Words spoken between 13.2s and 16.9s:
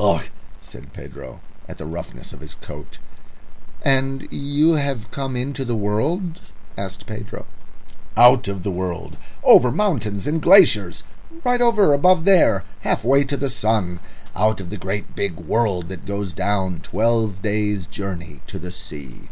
to the sun. Out of the great big world that goes down,